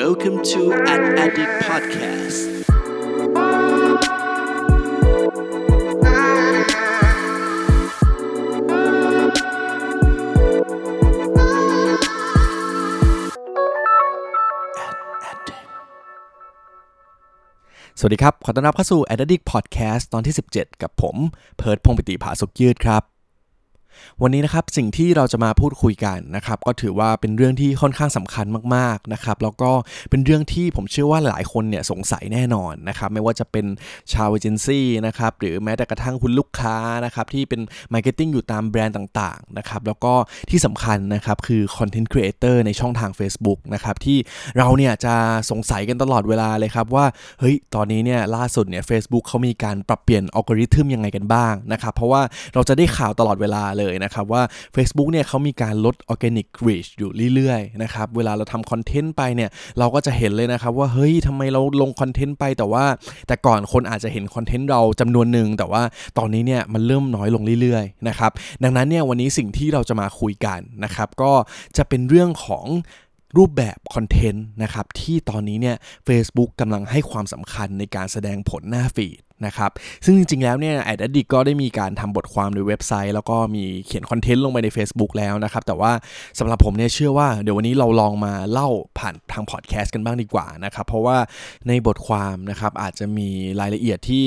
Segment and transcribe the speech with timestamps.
[0.00, 2.38] Welcome to An Addict Podcast
[17.98, 21.16] สวัสดีครับ ขอต้อนรับเข้าสู่ a d d i c t Podcast ตอนที่ 17 กับผม
[21.56, 23.13] เพิร์ดพงปิติผาสุกยืดครับ
[24.22, 29.70] วันนี้นะครับสิ่งที่เราจะมาพูดคุยกันนะครับก็ถือว่าเป็นเรื่องที่ค่อนข้างสำคัญมากๆนะครับแล้วก็
[30.10, 33.66] เป็นเรื่องที่ผมเชื่อว่าหลายคนเนี่ยสงสัยแน่นอนนะครับไม่ว่าจะเป็น
[34.12, 37.60] ชาวเอเจนซี่นะครับหรือแม้แต่กระทั่งคุณลูกค้านะครับที่เป็น
[37.92, 40.14] marketing อยู่ตามแบรนด์ต่างๆนะครับแล้วก็
[40.50, 44.18] ที่สำคัญนะครับคือ content creator ในช่องทาง Facebook นะครับที่
[44.56, 45.14] เราเนี่ยจะ
[45.50, 47.06] สงสัยกันตลอดเวลาเลยครับว่า
[47.40, 52.22] เฮ้ยตอนนี้เนี่ยล่าสุดเนี่ย Facebook เขามีการปรับเปลี่ยนอัลกอริทึมยังไงกันบ้างนะครับเพราะว่า
[52.54, 54.42] เราจะได้ข่าวตลอดเวลาเลยนะครับว่า
[54.74, 62.84] Facebook เนี่ยเขามีการลด Organic Reach อยู่เรื่อยๆนะครับเวลาเราทำคอนเทนต์ไปเนี่ยเราก็จะเห็นเลยนะครับว่าเฮ้ยทำไมเราลงคอนเทนต์ไปแต่ว่า
[63.26, 65.82] แต่ก่อนคนอาจจะเห็นคอนเทนต์เราจำนวนหนึ่งแต่ว่า
[66.18, 68.30] ตอนนี้เนี่ยมันเริ่มน้อยลงเรื่อยๆนะครับ
[68.62, 71.32] ดังนั้นเนี่ยวันนี้สิ่งที่เราจะมาคุยกันนะครับก็
[71.76, 72.66] จะเป็นเรื่องของ
[73.38, 75.76] รูปแบบคอนเทนต์นะครับที่ตอนนี้เนี่ย
[76.08, 79.70] Facebook กำลังให้ความสำคัญในการแสดงผลหน้าฟีดนะครับ
[80.04, 85.92] ซึ่งจริงๆ แล้วเนี่ยแอดดิกก็ได้มีการทำบทความในเว็บไซต์ แล้วก็มีเขียนคอนเทนต์ลงไปใน Facebook แล้วนะครับ แต่ว่า
[86.38, 88.68] สำหรับผมเนี่ยเชื่อว่าเดี๋ยววันนี้เราลองมาเล่า
[88.98, 91.16] ผ่านทางพอดแคสต์กันบ้างดีกว่านะครับ เพราะว่า
[91.68, 93.28] ในบทความนะครับอาจจะมี
[93.60, 94.24] รายละเอียดที่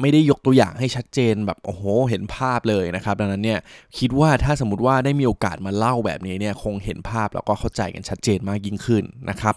[0.00, 3.60] ไม่ได้ยกตัวอย่างให้ชัดเจนแบบโอ้โหเห็นภาพเลยนะครับดังนั้นเนี่ย
[3.98, 9.54] คิดว่าถ้าสมมติว่าได้มีโอกาสมาเล่าแบบนี้เนี่ยคงเห็นภาพแล้วก็เข้าใจกันชัดเจนมากยิ่งขึ้นนะครับ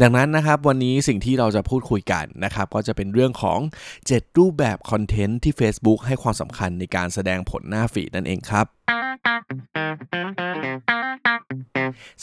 [0.00, 3.58] ดังนั้นนะครับวันนี้สิ่งที่เราจะพูดคุยกันนะครับก็จะเป็นเรื่องของ
[3.98, 8.66] 7 รูปแบบคอนเทนต์ที่ Facebook ให้ความสำคัญในการแสดงผลหน้าฟีดนั่นเองครับ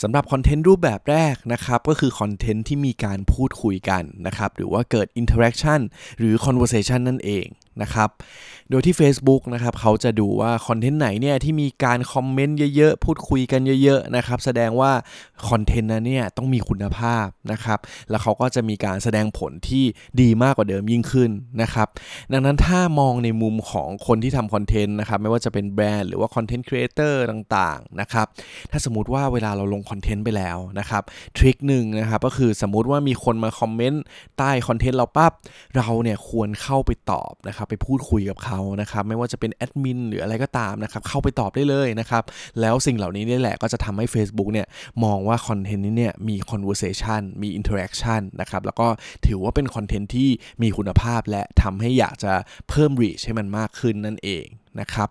[0.02, 5.80] สำหรับคอนเทนต์รูปแบบแรกนะครับก็คือคอนเทนต์ที่มีการพูดคุยกันนะครับหรือว่าเกิด interaction
[6.18, 7.46] หรือ conversation นั่นเอง
[7.82, 8.08] นะครับ
[8.70, 14.92] โดยที่ Facebook นะครับเขาจะดูว่าคอนเทนต์ไหนเนี่ยที่มีการคอมเมนต์เยอะๆ พูดคุยกันเยอะๆนะครับแสดงว่า
[15.48, 17.78] คอนเทนต์นั้นเนี่ยต้องมีคุณภาพนะครับ
[18.10, 19.84] แล้วเขาก็จะมีการแสดงผลที่
[20.20, 21.30] ดีมากกว่าเดิมยิ่งขึ้น
[21.62, 21.88] นะครับ
[22.32, 28.26] ดังนั้นถ้ามองในมุมของคนที่ทำคอนเทนต์นะครับไม่ว่าจะเป็นแบรนด์หรือว่า content creator ต่างๆนะครับ
[28.70, 31.02] ถ้าสมมติว่าเวลาเราลงคอนเทนต์ไปแล้วนะครับ
[31.36, 34.02] ทริคหนึ่งนะครับก็คือสมมติว่ามีคนมาคอมเมนต์
[34.38, 35.32] ใต้คอนเทนต์เราปั๊บ
[35.76, 42.22] เราเนี่ยควรเข้าไปตอบนะครับไปพูดคุยกับเขานะครับไม่ว่าจะเป็นแอดมินหรืออะไรก็ตามนะครับเข้าไปตอบได้เลยนะครับ
[42.60, 44.66] แล้วสิ่งเหล่านี้นี่แหละก็จะทำให้ Facebook เนี่ย
[45.04, 48.88] มองว่าคอนเทนต์นี้เนี่ยมี conversation มี interaction นะครับแล้วก็
[49.26, 50.30] ถือว่าเป็นคอนเทนต์ที่
[50.62, 52.32] มีคุณภาพและทำให้อยากจะ
[52.68, 54.46] เพิ่ม reach ให้มันมากขึ้นนั่นเอง
[54.80, 55.08] นะครับ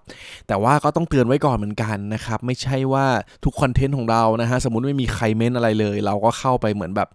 [0.47, 3.05] แต่ว่าก็ต้องเตือนไว้ก่อนเหมือนกันนะครับไม่ใช่ว่า
[3.43, 7.09] ทุกคอนเทนต์ของเรานะฮะสมมุติไม่มีใครเม้นอะไรเลย เราก็เข้าไปเหมือนแบบ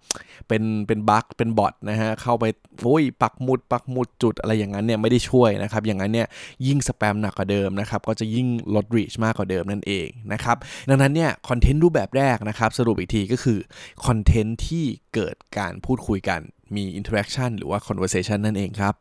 [0.49, 2.45] เป็นเป็นบั๊กเป็นบอทนะฮะเข้าไป
[2.83, 6.27] โอ้ยปักหมุดปักหมุดจุดอะไรอย่างนั้นเนี่ยไม่ได้ช่วยนะครับอย่างนั้นเนี่ย
[6.67, 10.57] ยิ่งสแปมหนักกว่าเดิมนะครับก็จะยิ่งลด reach มากกว่าเดิมนั่นเองนะครับ
[10.89, 13.59] ดังนั้นเนี่ยคอนเทนต์รูปแบบแรกนะครับสรุปอีกทีก็คือ
[14.07, 14.85] คอนเทนต์ที่
[15.15, 16.41] เกิดการพูดคุยกัน
[16.77, 18.95] มี interaction หรือว่า conversation นั่นเองครับ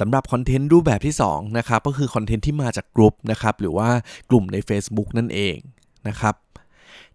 [0.00, 3.88] สำหรับคอนเทนต์รูปแบบที่2นะครับก็คือคอนเทนต์ที่มาจากกลุ่มนะครับหรือว่า
[4.30, 5.56] กลุ่มใน Facebook นั่นเอง
[6.08, 6.34] นะครับ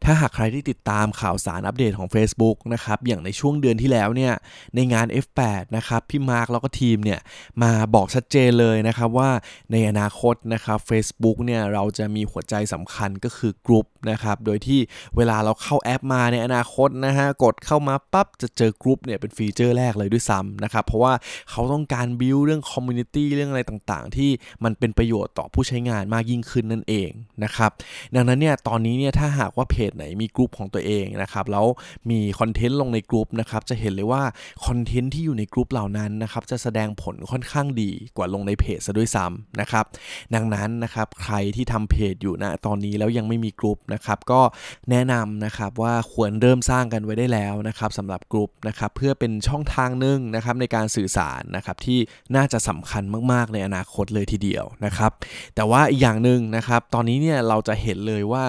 [0.05, 4.33] ถ้าหากใครที่ติดตามข่าวสารอัปเดตของ Facebook นะครับอย่างในช่วงเดือนที่แล้วเนี่ย
[4.75, 7.19] ในงาน F8 นะครับพี่มาร์คแล้วก็ทีมเนี่ย
[7.61, 9.29] มาบอกชัดเจนเลยนะครับว่า
[9.71, 14.79] ในอนาคตนะครับ Facebook เนี่ยเราจะมีหัวใจสำคัญก็คือกลุ่มนะครับโดยที่
[15.17, 21.13] เวลาเราเข้าแอปมาในอนาคตนะฮะกดเข้ามาปั๊บจะเจอกลุ่มเนี่ยเป็นฟีเจอร์แรกเลยด้วยซ้ำนะครับเพราะว่า
[21.51, 24.29] เขาต้องการ build เรื่อง community เรื่องอะไรต่างๆ ที่
[24.63, 27.09] มันเป็นประโยชน์ต่อผู้ใช้งานมากยิ่งขึ้นนั่นเอง
[27.43, 27.71] นะครับ
[28.15, 31.65] ดังนั้นเนี่ยตอนนี้เนี่ยถ้าหากว่าเพจไหนมีกลุ่มของตัวเองนะครับแล้ว
[32.09, 34.23] มีคอนเทนต์ลงในกลุ่มนะครับจะเห็นเลยว่า
[34.65, 39.85] คอนเทนต์ที่อยู่ในกลุ่มเหล่านั้นนะครับจะแสดงผลค่อนข้างดีกว่าลงในเพจซะด้วยซ้ำนะครับ
[40.35, 44.41] ดังนั้นนะครับใครที่ทำเพจอยู่นะตอนนี้แล้วยังไม่มีกลุ่มนะครับก็
[44.91, 51.99] แนะนำนะครับว่าควรเริ่มสร้างกันไว้ได้แล้วนะครับสำหรับกลุ่มนะครับเพื่อเป็นช่องทางหนึ่งนะครับในการสื่อสารนะครับที่
[52.35, 55.11] น่าจะสำคัญมาก ๆ ในอนาคตเลยทีเดียวนะครับ
[55.55, 58.43] แต่ว่าอีกอย่างหนึ่งนะครับตอนนี้เนี่ยเราจะเห็นเลยว่า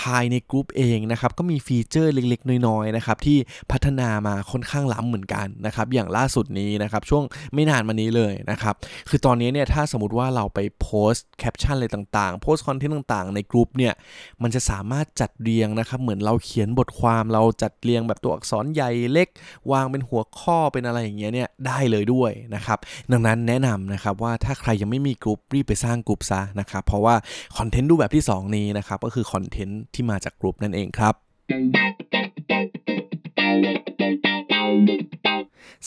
[0.00, 3.38] ภายในกลุ่มเองนะครับก็มีฟีเจอร์เล็กๆ น้อยๆนะครับที่
[3.72, 7.24] พัฒนามาค่อนข้างล้ำเหมือนกันนะครับอย่างล่าสุดนี้นะครับช่วง
[7.54, 8.74] ไม่นานมานี้เลยนะครับ
[9.08, 13.94] คือตอนนี้เนี่ยถ้าสมมติว่าเราไปโพสต์แคปชั่นอะไรต่างๆ โพสต์คอนเทนต์ต่างๆ ในกลุ่มเนี่ย
[14.42, 19.28] มันจะสามารถจัดเรียงนะครับเหมือนเราเขียนบทความเราจัดเรียงแบบตัวอักษรใหญ่เล็ก
[19.72, 22.78] วางเป็นหัวข้อเป็นอะไรอย่างเงี้ยเนี่ยได้เลยด้วยนะครับ
[23.12, 27.14] ดังนั้นแนะนำนะครับว่าถ้าใครยังไม่มีกลุ่มรีบไปสร้างกลุ่มซะนะครับเพราะว่า
[27.58, 31.14] คอนเทนต์รูปแบบที่ 2 นี้นะครับก็คือคอนเทนต์ที่มาจากกลุ่มนั่นเเองครับ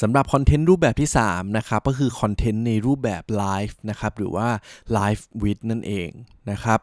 [0.01, 4.47] สำหรับคอนเทนต์รูปแบบที่3นะครับก็คือคอนเทนต์ในรูปแบบไลฟ์นะครับหรือว่า
[4.93, 6.09] Live Video นั่นเอง
[6.51, 6.79] นะครับ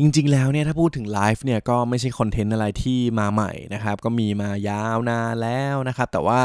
[0.00, 6.40] จริงๆ แล้วเนี่ยถ้าพูดถึงไลฟ์เนี่ยก็ไม่ใช่คอนเทนต์อะไรที่มาใหม่นะครับก็มีมายาวนานแล้วนะครับแต่ว่า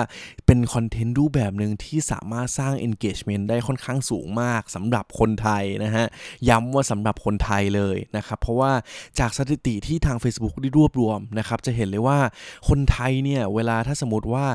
[0.45, 6.05] เป็นคอนเทนต์รูปแบบหนึ่งที่สามารถสร้าง engagement ได้ค่อนข้างสูงมากสำหรับคนไทยนะฮะ
[6.49, 8.71] ย้ำว่าสำหรับคนไทยเลยนะครับเพราะว่า
[9.19, 12.19] จากสถิติที่ทาง Facebook ได้รวบรวมนะครับจะเห็นเลยว่า
[12.69, 14.45] คนไทยเนี่ยเวลาถ้าสมมติว่า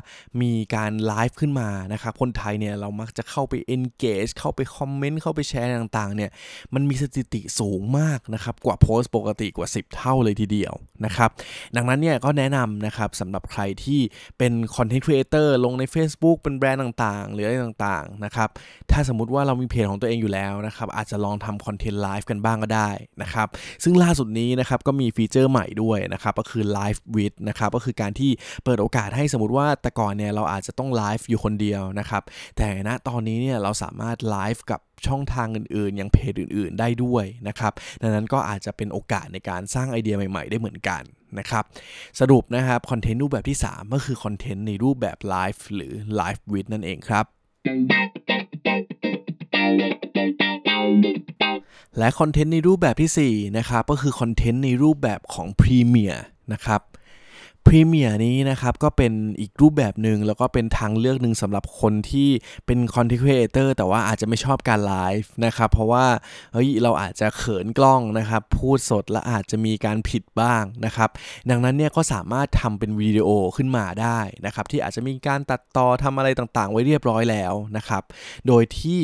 [0.42, 6.30] มีการไลฟ์ขึ้นมานะครับคนไทยเนี่ยเรามักจะเข้าไป engage เข้าไปคอมเมนต์เข้าไปแชร์ต่างๆเนี่ย
[6.74, 10.72] มันมีสถิติสูงมากนะครับกว่าโพสต์ปกติกว่า 10 เท่าเลยทีเดียว
[11.04, 11.30] นะครับ
[11.76, 14.00] ดังนั้นเนี่ยก็แนะนำนะครับสำหรับใครที่
[14.38, 18.48] เป็น content creator ลงใน Facebook เป็นแบรนด์ต่างๆ หรืออะไรต่างๆนะครับ
[18.90, 22.90] ถ้าสมมติว่าเรามีเพจของตัวเองอยู่แล้วนะครับ อาจจะลองทำคอนเทนต์ไลฟ์กันบ้างก็ได้
[23.22, 23.48] นะครับ
[23.84, 28.30] ซึ่งล่าสุดนี้นะครับก็มีฟีเจอร์ใหม่ด้วยนะครับ ก็คือ Live with นะครับ ก็คือการที่
[28.64, 32.22] เปิดโอกาสให้สมมติว่าแต่ก่อนเนี่ยเราอาจจะต้องไลฟ์อยู่คนเดียวนะครับ
[32.56, 37.72] แต่ณตอนนี้เนี่ยเราสามารถไลฟ์กับช่องทางอื่นๆ อย่างเพจอื่น ๆ ได้ด้วยนะครับ
[38.02, 41.02] ดังนั้นก็อาจจะเป็นโอกาสในการสร้างไอเดียใหม่ ๆ ได้เหมือนกัน
[41.38, 41.64] นะครับ
[42.20, 47.24] สรุปนะครับคอนเทนต์รูปแบบที่ 3 ก็คือคอนเทนต์ในรูปแบบไลฟ์หรือ Live Video นั่นเองครับ
[51.98, 56.80] และคอนเทนต์ในรูปแบบที่4นะครับก็คือคอนเทนต์ในรูปแบบของ Premiere นะครับ
[57.66, 62.28] Premiere นี้นะครับก็เป็นอีกรูปแบบหนึ่งแล้วก็เป็นทางเลือกหนึ่งสำหรับคนที่
[62.66, 66.06] เป็น content creator แต่ว่าอาจจะไม่ชอบการไลฟ์นะครับ เพราะว่า
[66.52, 71.10] เฮ้ยเราอาจจะเขินกล้องนะครับ พูดสดและอาจจะมีการผิดบ้างนะครับ
[71.50, 78.02] ดังนั้นเนี่ยก็สามารถทำเป็นวิดีโอขึ้นมาได้นะครับ ที่อาจจะมีการตัดต่อทำอะไรต่างๆ ไว้เรียบร้อยแล้วนะครับ
[78.46, 79.00] โดยที่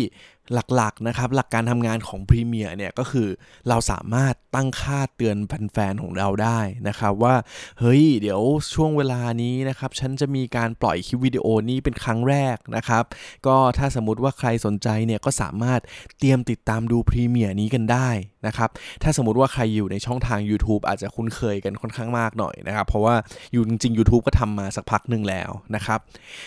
[0.55, 3.29] หลักๆนะครับหลักการทำงานของพรีเมียร์เนี่ยก็คือ
[3.69, 7.35] เราสามารถตั้งค่าเตือนแฟนๆของเราได้นะครับว่า
[7.81, 8.41] เฮ้ย เดี๋ยว
[8.75, 13.05] ช่วงเวลานี้นะครับ ฉันจะมีการปล่อยคลิปวิดีโอนี้เป็นครั้งแรกนะครับ
[13.47, 15.81] ก็ถ้าสมมติว่าใครสนใจเนี่ยก็สามารถ
[16.19, 18.09] เตรียมติดตามดูพรีเมียร์นี้กันได้
[18.47, 18.71] นะครับ
[19.03, 23.15] ถ้าสมมติว่าใครอยู่ในช่องทาง YouTube อาจจะคุ้นเคยกันค่อนข้างมากหน่อยนะครับ เพราะว่า
[23.53, 26.01] อยู่จริงๆ YouTube ก็ทำมาสักพักหนึ่งแล้วนะครับ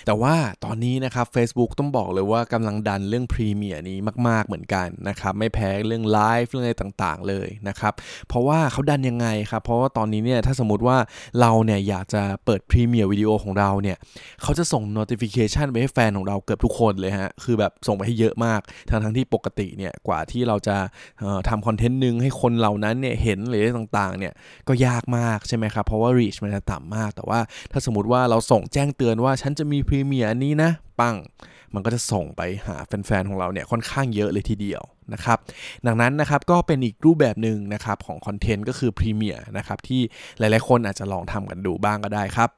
[0.06, 3.98] แต่ว่าตอนนี้นะครับ Facebook ต้องบอกเลยว่ากำลังดันเรื่องพรีเมียร์นี้
[4.28, 7.94] มาก ๆเหมือนกันนะครับไม่แพ้เรื่องไลฟ์เรื่องอะไรต่างๆเลยนะครับ
[8.28, 10.98] เพราะว่าเขาดันยังไงครับเพราะว่าตอนนี้เนี่ยถ้าสมมติว่า
[11.42, 13.98] เราเนี่ยอยากจะเปิดพรีเมียร์วิดีโอของเราเนี่ย
[14.42, 18.60] เขาจะส่ง notification ไปให้แฟนของเราเกือบทุกคนเลยฮะคือแบบส่งไปให้เยอะมาก
[18.90, 20.78] ทั้งทั้งที่ปกติเนี่ยกว่าที่เราจะ
[21.50, 24.34] ทำคอนเทนต์นึงให้คนเหล่านั้นเนี่ยเห็นหรือต่างๆเนี่ย
[24.68, 27.40] ก็ยากมากใช่ไหมครับเพราะว่า reach มันจะต่ำมาก แต่ว่า
[27.72, 31.16] ถ้าสมมติว่าเราส่งแจ้งเตือนว่าฉันจะมี Premiere นี้นะปัง
[31.74, 34.82] มันก็จะส่งไปหาแฟนๆของเราเนี่ยค่อนข้างเยอะเลยทีเดียว
[35.14, 35.38] นะครับ
[35.86, 40.02] ดังนั้นนะครับก็เป็นอีกรูปแบบหนึ่งนะครับของคอนเทนต์ก็คือ Premiere นะครับที่
[40.40, 42.50] หลายๆคนอาจจะลองทำกันดูบ้างก็ได้ครับ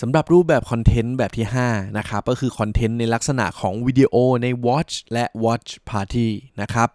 [0.00, 6.28] สำหรับรูปแบบคอนเทนต์แบบที่ 5 นะครับ ก็คือคอนเทนต์ในลักษณะของวิดีโอใน Watch และ Watch Party
[6.62, 6.88] นะครับ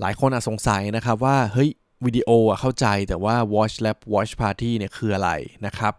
[0.00, 1.70] หลายคนอาจสงสัยนะครับว่า เฮ้ย
[2.06, 5.30] วิดีโออะเข้าใจแต่ว่า watch และ watch party เนี่ยคืออะไร
[5.66, 5.94] นะครับ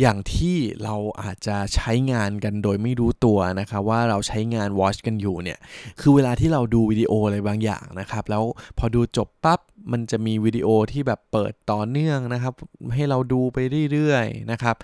[0.00, 5.58] อย่างที่เราอาจจะใช้งานกันโดยไม่รู้ตัวนะครับว่าเราใช้งาน watch กันอยู่เนี่ย
[6.00, 8.44] คือเวลาที่เราดูวิดีโออะไรบางอย่างนะครับ แล้ว
[8.78, 9.60] พอดูจบปั๊บ
[9.92, 12.54] มันจะมีวิดีโอที่แบบเปิดต่อเนื่องนะครับ
[12.94, 13.58] ให้เราดูไป
[13.92, 14.76] เรื่อยๆนะครับ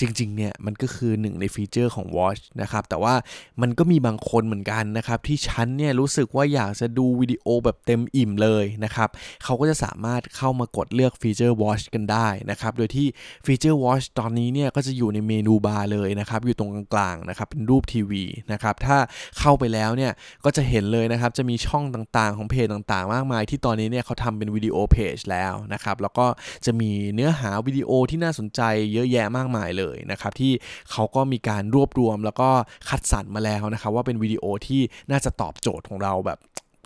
[0.00, 3.14] จริงๆเนี่ยมันก็คือหนึ่งในฟีเจอร์ของ Watch นะครับ แต่ว่า
[3.60, 9.08] มันก็มีบางคนเหมือนกันนะครับ ที่ฉันเนี่ยรู้สึกว่าอยากจะดูวิดีโอแบบเต็มอิ่มเลยนะครับ
[9.44, 13.06] เขาก็จะสามารถเข้ามากดเลือกฟีเจอร์ Watch กันได้นะครับ โดยที่
[13.46, 18.96] ฟีเจอร์ Watch ตอนนี้เนี่ยก็จะอยู่ในเมนูบาร์เลยนะครับ อยู่ตรงกลางๆนะครับ เป็นรูปทีวีนะครับ ถ้า
[19.38, 20.12] เข้าไปแล้วเนี่ย
[20.44, 26.26] ก็จะเห็นเลยนะครับ จะมีช่องต่างๆ ของเพจต่างๆ มากมาย ที่ตอนนี้เนี่ยเขาทำเป็นวิดีโอเพจแล้วนะครับ แล้วก็
[26.66, 28.60] จะมีเนื้อหาวิดีโอที่น่าสนใจ
[28.92, 30.52] เยอะแยะมากมายเลยนะครับที่
[30.90, 32.50] เขาก็มีการรวบรวมแล้วก็
[32.88, 36.38] คัดสรรมาแล้วนะครับว่าเป็นวิดีโอที่น่าจะตอบโจทย์ของเราแบบ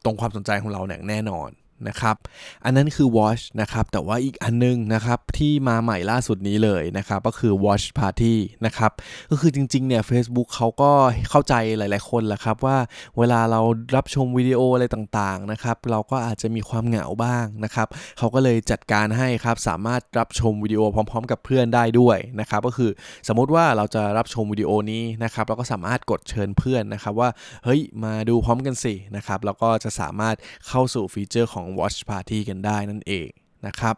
[0.04, 1.50] ตรงความสนใจของเราแน่นอน
[1.88, 2.16] นะครับ
[2.64, 8.34] อันนั้นคือ watch นะครับแต่ว่าอีกอันนึงนะครับที่มาใหม่ล่าสุดนี้เลยนะครับก็คือ watch party
[8.66, 8.92] นะครับ
[9.30, 10.90] ก็คือจริงๆเนี่ย Facebook เขาก็
[11.30, 12.76] เข้าใจหลายๆคนแหละครับว่า
[13.18, 13.60] เวลาเรา
[13.96, 17.88] รับชมวิดีโออะไรต่างๆนะครับเราก็อาจจะมีความเหงาบ้างนะครับ
[18.18, 22.90] เขาก็เลยจัดการให้ครับสามารถรับชมวิดีโอพร้อม ๆ กับเพื่อนได้ด้วยนะครับก็คือ
[23.28, 27.28] สมมติว่าเราจะรับชมวิดีโอนี้นะครับเราก็สามารถกดเชิญเพื่อนนะครับว่า
[27.64, 30.36] เฮ้ยมาดูพร้อมกันสินะครับแล้วก็จะสามารถ
[30.68, 33.30] เข้าสู่ฟีเจอร์ของของ Watch Party กันได้นั่นเอง
[33.66, 33.96] นะครับ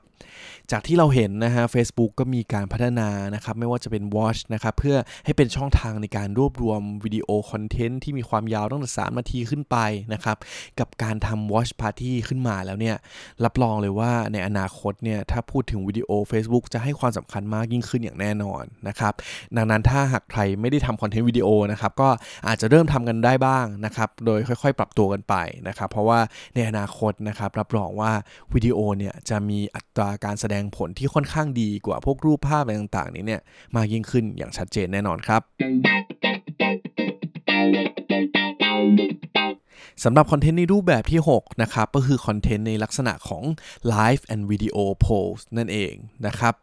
[0.73, 9.76] จากที่เราเห็นนะฮะ Facebook ก็มีการพัฒนานะครับ ไม่ว่าจะเป็น Watch นะครับ เพื่อให้เป็นช่องทางในการรวบรวมวิดีโอคอนเทนต์ที่มีความยาวตั้งแต่3นาทีขึ้นไป
[10.12, 10.37] นะครับ
[10.80, 12.96] กับการทำ Watch Party ขึ้นมาแล้วเนี่ย
[13.44, 19.12] รับรองเลยว่าในอนาคตเนี่ย ถ้าพูดถึงวิดีโอ Facebook จะให้ความสำคัญมากยิ่งขึ้นอย่างแน่นอนนะครับ
[19.56, 22.08] ดังนั้นถ้าหากใครไม่ได้ทำคอนเทนต์วิดีโอนะครับ ก็
[22.46, 25.35] อาจจะเริ่มทำกันได้บ้างนะครับ โดยค่อย ๆ ปรับตัวกันไป
[25.68, 26.20] นะครับ เพราะว่า
[26.54, 28.12] ในอนาคตนะครับ รับรองว่า
[28.54, 33.42] วิดีโอเนี่ยจะมีีอัตราการแสดงผลที่ค่อนข้างดีกว่าพวกรูปภาพอะไรต่างๆ นี้เนี่ย
[33.76, 35.42] มากยิ่งขึ้นอย่างชัดเจนแน่นอนครับ
[40.04, 43.42] สำหรับคอนเทนต์ในรูปแบบที่ 6 นะครับ ก็คือคอนเทนต์ในลักษณะของ
[43.92, 45.94] Live and Video Poll นั่นเอง
[46.26, 46.54] นะครับ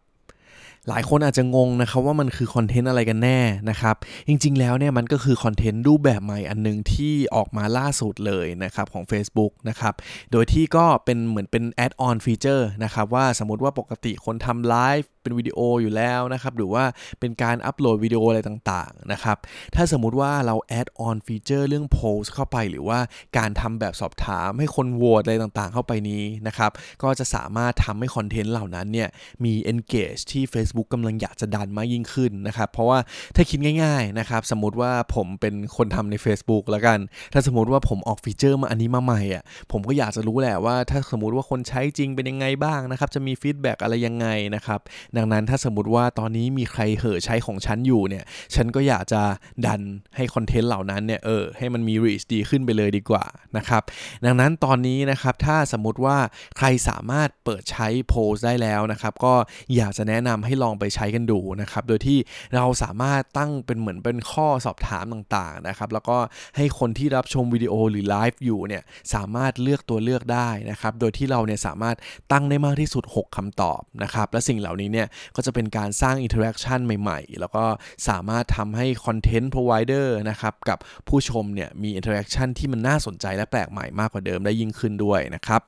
[0.89, 3.95] หลายคนอาจจะงงนะครับว่ามันคือคอนเทนต์อะไรกันแน่นะครับ
[4.27, 9.93] จริงๆ แล้วเนี่ยมันก็คือคอนเทนต์รูปแบบใหม่อันนึงที่ออกมาล่าสุดเลยนะครับของ Facebook นะครับ
[10.31, 16.83] โดยที่ก็เป็นเหมือนเป็น add-on feature นะครับว่าสมมติว่าปกติคนทำไลฟ์เป็นวิดีโออยู่แล้วนะครับหรือว่า
[17.19, 19.37] เป็นการอัปโหลดวิดีโออะไรต่างๆนะครับ
[19.75, 22.99] ถ้าสมมุติว่าเรา add-on feature เรื่องโพสเข้าไป หรือว่า
[23.37, 26.71] การทำแบบสอบถามให้คนโหวตอะไรต่างๆ เข้าไปนี้นะครับ
[27.03, 29.09] ก็จะสามารถทำให้คอนเทนต์เหล่านั้นเนี่ย
[29.45, 32.99] มี engage ที่ Facebook กำลังอยากจะดันมากยิ่งขึ้นนะครับเพราะว่า
[33.35, 36.99] ถ้าคิดง่ายๆนะครับสมมติว่าผมเป็นคนทำใน Facebook แล้วกัน
[37.33, 44.79] ถ้าสมมติว่าผมออกฟีเจอร์มาอันนี้มาใหม่อะผมก็อยากจะรู้แหละว่า ถ้าสมมติว่าคนใช้จริงเป็นยังไงบ้างนะครับจะมี feedback อะไรยังไงนะครับ
[45.17, 48.23] ดังนั้นถ้าสมมติว่าตอนนี้มีใครเหอใช้ของฉันอยู่เนี่ย
[48.55, 49.21] ฉันก็อยากจะ
[49.65, 49.81] ดัน
[50.15, 53.25] ให้คอนเทนต์เหล่านั้นเนี่ยเออให้มันมี reach ดีขึ้นไปเลยดีกว่า
[53.57, 53.81] นะครับ
[54.25, 56.17] ดังนั้นตอนนี้นะครับถ้าสมมติว่า
[56.57, 59.33] ใครสามารถเปิดใช้โพสได้แล้วนะครับ ก็
[59.75, 62.17] อยากจะแนะนำให้ลองไปใช้กันดูนะครับ โดยที่
[62.55, 66.17] เราสามารถตั้งเป็นเหมือนเป็นข้อสอบถามต่างๆนะครับ แล้วก็
[66.57, 71.95] ให้คนที่รับชมวิดีโอหรือไลฟ์อยู่เนี่ยสามารถเลือกตัวเลือกได้นะครับ โดยที่เราเนี่ยสามารถ
[72.31, 75.02] ตั้งได้มากที่สุด 6คำตอบนะครับ และสิ่งเหล่านี้เนี่ย
[75.35, 77.65] ก็จะเป็นการสร้าง interaction ใหม่ๆ แล้วก็
[78.07, 85.61] สามารถทำให้ content provider นะครับกับผู้ชมเนี่ยมี interaction ที่มันน่าสนใจและแปลกใหม่มากกว่าเดิมได้ยิ่งขึ้นด้วยนะครับ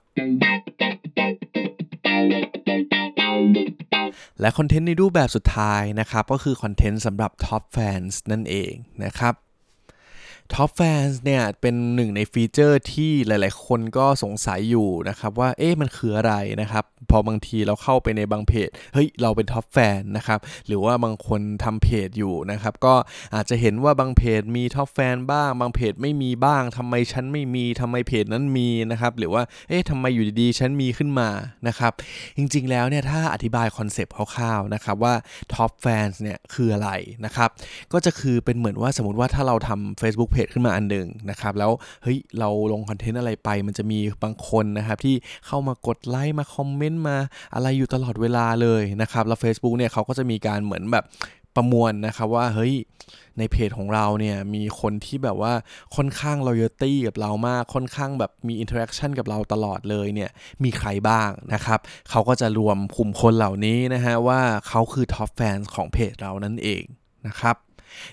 [4.42, 8.72] และคอนเทนต์ในรูปแบบสุดท้ายนะครับ ก็คือคอนเทนต์สำหรับ Top Fans นั่นเอง
[9.06, 9.34] นะครับ
[10.53, 22.96] Top Fan เนี่ยเป็นหนึ่งในฟีเจอร์ที่หลาย ๆ คนก็สงสัยอยู่นะครับว่าเอ๊ะมันคืออะไรนะครับ พอบางทีเราเข้าไปในบางเพจ เฮ้ย เราเป็น Top Fan นะครับ หรือว่าบางคนทำเพจอยู่นะครับ ก็
[23.36, 31.30] อาจจะเห็นว่าบางเพจมี Top Fan บ้าง บางเพจไม่มีบ้างทำไมฉันไม่มีทำไมเพจนั้นมีนะครับ หรือว่าเอ๊ะทำไมอยู่ดี ๆ ฉันมีขึ้นมา
[31.68, 31.92] นะครับ
[32.38, 35.14] จริง ๆ แล้วเนี่ยถ้าอธิบายคอนเซปต์คร่าว ๆ นะครับว่า
[35.53, 36.90] Top Fan เนี่ยคืออะไร
[37.25, 37.50] นะครับ
[37.94, 41.72] ก็จะคือเป็นเหมือนว่าสมมติว่าถ้าเราทำ Facebook เพจขึ้นมาอันหนึ่งนะครับ แล้ว
[42.04, 45.15] เฮ้ยเราลงคอนเทนต์อะไรไป มันจะมีบางคนนะครับที่
[45.48, 47.18] เข้ามากดไลค์มาคอมเมนต์มา
[47.54, 51.06] อะไรอยู่ตลอดเวลาเลยนะครับ แล้ว Facebook เนี่ยเขาก็จะมีการเหมือนแบบ
[51.56, 52.74] ประมวลนะครับว่าเฮ้ย
[53.38, 55.54] ในเพจของเราเนี่ยมีคนที่แบบว่า
[55.96, 60.30] ค่อนข้าง loyalty กับเรามากค่อนข้างแบบมี interaction กับเราตลอดเลยเนี่ย
[60.63, 66.84] มีใครบ้างนะครับเขาก็จะรวมกลุ่มคนเหล่านี้นะฮะว่าเขาคือ top fans ของเพจเรานั่นเอง
[67.27, 67.56] นะครับ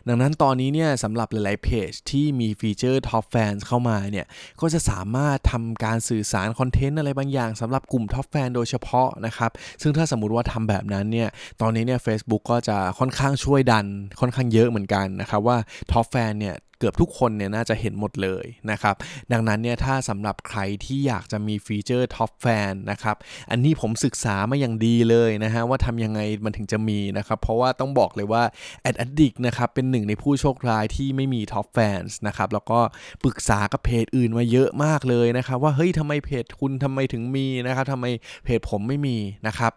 [0.09, 4.27] ดังนั้นตอนนี้เนี่ยสำหรับหลายๆเพจที่มีฟีเจอร์ Top Fans เข้ามาเนี่ย
[4.61, 9.51] ก็จะสามารถทำการสื่อสารคอนเทนต์อะไรบางอย่างสำหรับกลุ่ม Top Fan โดยเฉพาะนะครับ
[9.83, 11.29] ซึ่งถ้าสมมุติว่าทำแบบนั้นเนี่ย
[11.61, 13.87] ตอนนี้เนี่ย Facebook ก็จะค่อนข้างช่วยดัน
[14.21, 15.57] ค่อนข้างเยอะเหมือนกันนะครับว่า
[15.93, 18.95] Top Fan เนี่ย เกือบทุกคนเนี่ยน่าจะเห็นหมดเลยนะครับ
[19.33, 23.17] ดังนั้นเนี่ยถ้าสำหรับใครที่อยากจะมีฟีเจอร์ Top Fan นะครับ
[23.51, 28.43] อันนี้ผมศึกษามาอย่างดีเลยนะฮะว่าทำยังไงมันถึงจะมีนะครับ เพราะว่าต้องบอกเลยว่า
[28.89, 32.81] Ad Addict นะครับเป็นหนึ่งในผู้โชคร้ายที่ไม่มี Top Fan นะครับ แล้วก็
[33.23, 38.07] ปรึกษากับเพจอื่นมาเยอะมากเลยนะครับ ว่าเฮ้ยทำไมเพจคุณทำไมถึงมีนะครับทำไม
[38.45, 39.73] เพจผมไม่มีนะครับ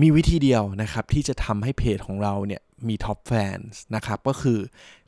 [0.00, 3.58] มีวิธีเดียวนะครับที่จะทำให้เพจของเราเนี่ย มี Top Fan
[3.94, 4.58] นะครับ ก็คือ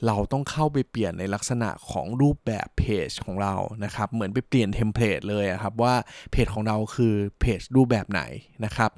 [0.07, 5.95] เราต้องเข้าไปเปลี่ยนในลักษณะของรูปแบบเพจของเรานะครับ เหมือนไปเปลี่ยนเทมเพลตเลยครับว่า
[6.33, 8.23] เพจของเราคือเพจรูปแบบไหน
[8.64, 8.91] นะครับ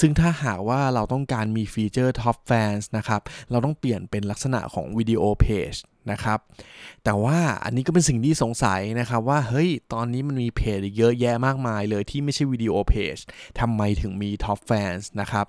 [0.00, 3.20] ซึ่งถ้าหากว่าเราต้องการมีฟีเจอร์ Top Fan นะครับ
[3.50, 5.72] เราต้องเปลี่ยนเป็นลักษณะของ Video Page
[6.10, 6.38] นะครับ
[7.04, 13.16] แต่ว่าอันนี้ก็เป็นสิ่งที่สงสัยนะครับว่าเฮ้ยตอนนี้มันมีเพจเยอะแยะมากมายเลยที่ไม่ใช่ Video Page
[13.60, 15.46] ทำไมถึงมี Top Fans นะครับ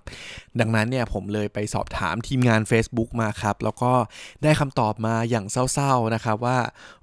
[0.59, 3.91] ดังนั้นเนี่ยผมเลยไปสอบถามทีมงาน Facebook มาครับ แล้วก็
[4.43, 6.59] ได้คำตอบมาอย่างเศร้าๆนะครับว่า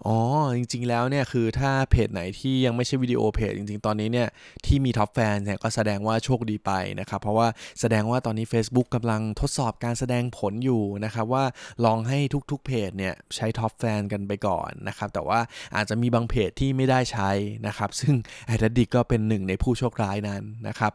[0.06, 0.16] อ๋อ
[0.56, 4.28] จริงๆแล้วเนี่ยคือถ้าเพจไหนที่ยังไม่ใช่ Video Page จริงๆ ตอนนี้เนี่ย
[4.66, 7.48] ที่มี Top Fan เนี่ยก็แสดงว่าโชคดีไปนะครับ เพราะว่า
[7.80, 11.44] แสดงว่าตอนนี้ Facebook กำลังทดสอบการแสดงผลอยู่นะครับว่า
[11.84, 12.18] ลองให้
[12.50, 15.40] ทุกๆเพจเนี่ยใช้ Top Fan กันไปก่อนนะครับ แต่ว่า
[15.76, 17.30] อาจจะมีบางเพจที่ไม่ได้ใช้
[17.66, 18.14] นะครับ ซึ่ง
[18.46, 20.92] Ad Addict ก็เป็นหนึ่งในผู้โชคร้ายนั้นนะครับ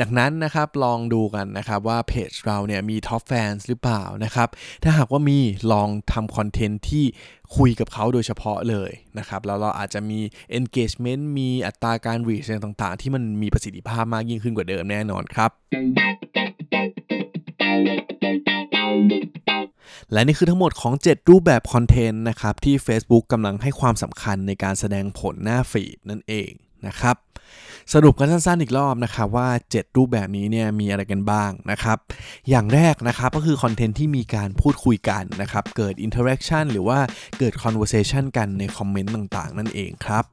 [0.00, 4.48] ดังนั้นนะครับลองดูกันนะครับว่าเพจเราเนี่ยมี Top Fan หรือเปล่านะครับ
[4.82, 5.38] ถ้าหากว่ามี
[5.72, 7.04] ลองทำคอนเทนต์ที่
[7.56, 10.20] คุยกับเขาโดยเฉพาะเลยนะครับ แล้วเราอาจจะมี
[10.58, 15.50] engagement มีอัตราการ reach ต่างๆ ที่มันมีประสิทธิภาพมากยิ่งขึ้นกว่าเดิมแน่นอนครับ
[20.12, 26.50] และนี่คือทั้งหมดของ 7 รูปแบบคอนเทนต์นะครับที่ Facebook กำลังให้ความสำคัญในการแสดงผลหน้าฟีดนั่นเอง
[26.86, 27.16] นะครับ
[27.92, 31.98] สรุปกันสั้นๆอีกรอบนะครับว่า 7 รูปแบบนี้เนี่ยมีอะไรกันบ้างนะครับ
[32.50, 36.98] อย่างแรกนะครับก็คือคอนเทนต์ที่มีการพูดคุยกันนะครับเกิด interaction หรือว่า
[37.38, 40.24] เกิด conversation กันในคอมเมนต์ต่างๆ นั่นเองครับ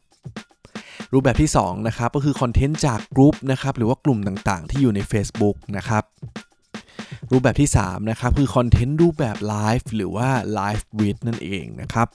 [1.13, 6.03] รูปแบบที่2นะครับก็คือคอนเทนต์จากกลุ่มนะครับหรือว่ากลุ่มต่างๆ ที่อยู่ใน Facebook นะครับ
[7.31, 12.07] รูปแบบที่ 3 นะครับ คือคอนเทนต์รูปแบบไลฟ์หรือว่า Live Video นั่นเองนะครับ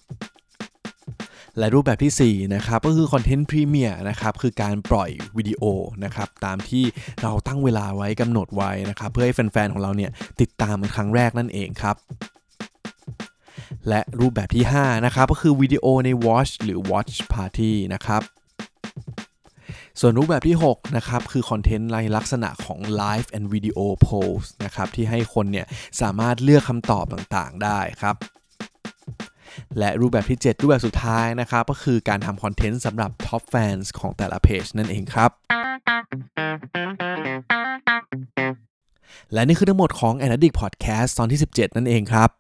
[1.59, 5.63] และรูปแบบที่ 4 นะครับ ก็คือคอนเทนต์ Premiere นะครับ คือการปล่อยวิดีโอ
[6.05, 6.85] นะครับ ตามที่
[7.23, 11.97] เราตั้งเวลาไว้กำหนดไว้นะครับ เพื่อให้แฟน ๆ ของเราเนี่ย ติดตามเป็นครั้งแรกนั่นเองครับ
[13.89, 18.23] และรูปแบบที่ 5 นะครับ ก็คือวิดีโอใน Watch หรือ Watch Party นะครับ
[20.01, 25.67] ส่วนรูปแบบที่ 6 นะครับ คือคอนเทนต์ในลักษณะของ Live and Video Polls นะครับ ที่ให้คนเนี่ย
[26.01, 28.17] สามารถเลือกคำตอบต่างๆได้ครับ
[29.79, 35.31] และรูปแบบที่ 7 รูปแบบสุดท้ายนะครับ ก็คือการทำคอนเทนต์สำหรับ Top Fans ของแต่ละเพจนั่นเองครับ
[39.33, 42.31] และนี่คือทั้งหมดของ a n a d i c Podcast ตอนที่ 17 นั่นเองครับ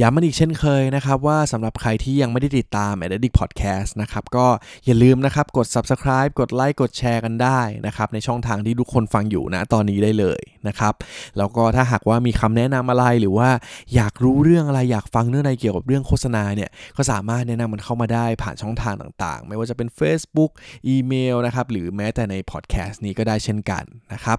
[0.00, 4.46] ย้ำมันอีกเช่นเคยนะครับว่าสำหรับใครที่ยังไม่ได้ติดตาม a d d i c t Podcast นะครับก็
[4.86, 10.94] อย่าลืมนะครับกด Subscribe กดไลค์กดแชร์กันได้นะครับในช่องทางที่ทุกคนฟังอยู่นะตอนนี้ได้เลยนะครับ
[11.38, 13.50] แล้วก็ถ้าหากว่ามีคำแนะนำอะไรหรือว่า
[13.94, 20.50] อยากรู้เรื่องอะไรอยากฟังเรื่องอะไรเกี่ยวกับเรื่องโฆษณาเนี่ยก็สามารถแนะนำมันเข้ามาได้ผ่านช่องทางต่างๆ ไม่ว่าจะเป็น Facebook
[20.88, 24.38] อีเมลนะครับหรือแม้แต่ในพอดแคสต์นี้ก็ได้เช่นกันนะครับ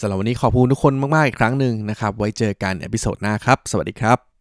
[0.00, 4.37] สำหรับวันนี้ขอบคุณทุกคนมากๆอีกครั้งหนึ่งนะครับไว้เจอกันอพิโซดหน้าครับ สวัสดีครับ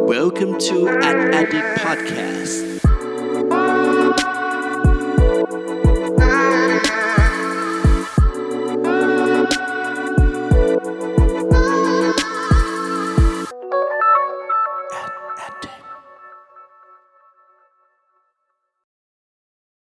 [0.00, 2.81] Welcome to an Addict Podcast.